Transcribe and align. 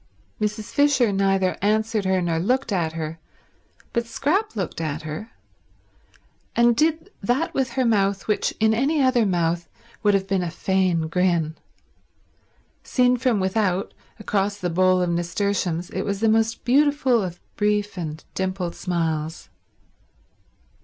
Mrs. 0.41 0.71
Fisher 0.71 1.11
neither 1.11 1.55
answered 1.61 2.05
her 2.05 2.23
nor 2.23 2.39
looked 2.39 2.71
at 2.71 2.93
her; 2.93 3.19
but 3.93 4.07
Scrap 4.07 4.55
looked 4.55 4.81
at 4.81 5.03
her, 5.03 5.31
and 6.55 6.75
did 6.75 7.11
that 7.21 7.53
with 7.53 7.73
her 7.73 7.85
mouth 7.85 8.27
which 8.27 8.51
in 8.59 8.73
any 8.73 8.99
other 9.03 9.27
mouth 9.27 9.69
would 10.01 10.15
have 10.15 10.25
been 10.25 10.41
a 10.41 10.49
faint 10.49 11.11
grin. 11.11 11.53
Seen 12.81 13.15
from 13.15 13.39
without, 13.39 13.93
across 14.17 14.57
the 14.57 14.71
bowl 14.71 15.03
of 15.03 15.09
nasturtiums, 15.11 15.91
it 15.91 16.01
was 16.01 16.19
the 16.19 16.27
most 16.29 16.65
beautiful 16.65 17.21
of 17.21 17.39
brief 17.55 17.95
and 17.95 18.23
dimpled 18.33 18.73
smiles. 18.73 19.49